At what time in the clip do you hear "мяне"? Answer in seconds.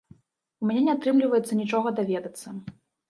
0.69-0.81